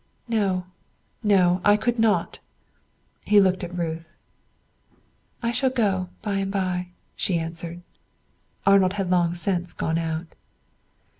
"No, 0.27 0.65
no! 1.21 1.61
I 1.63 1.77
could 1.77 1.99
not." 1.99 2.39
He 3.23 3.39
looked 3.39 3.63
at 3.63 3.77
Ruth. 3.77 4.09
"I 5.43 5.51
shall 5.51 5.69
go 5.69 6.09
by 6.23 6.37
and 6.37 6.51
by," 6.51 6.87
she 7.15 7.37
answered. 7.37 7.83
Arnold 8.65 8.93
had 8.93 9.11
long 9.11 9.35
since 9.35 9.73
gone 9.73 9.99
out. 9.99 10.25